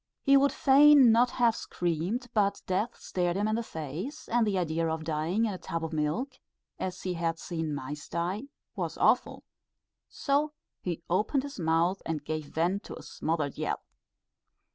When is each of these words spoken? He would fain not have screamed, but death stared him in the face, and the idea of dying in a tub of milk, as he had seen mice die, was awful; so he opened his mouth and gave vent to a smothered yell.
He 0.23 0.35
would 0.35 0.51
fain 0.51 1.11
not 1.11 1.29
have 1.29 1.55
screamed, 1.55 2.25
but 2.33 2.63
death 2.65 2.95
stared 2.97 3.35
him 3.37 3.47
in 3.47 3.53
the 3.55 3.61
face, 3.61 4.27
and 4.29 4.47
the 4.47 4.57
idea 4.57 4.89
of 4.89 5.03
dying 5.03 5.45
in 5.45 5.53
a 5.53 5.59
tub 5.59 5.85
of 5.85 5.93
milk, 5.93 6.39
as 6.79 7.03
he 7.03 7.13
had 7.13 7.37
seen 7.37 7.75
mice 7.75 8.09
die, 8.09 8.45
was 8.75 8.97
awful; 8.97 9.43
so 10.09 10.53
he 10.81 11.03
opened 11.07 11.43
his 11.43 11.59
mouth 11.59 12.01
and 12.03 12.25
gave 12.25 12.45
vent 12.47 12.83
to 12.85 12.95
a 12.97 13.03
smothered 13.03 13.59
yell. 13.59 13.83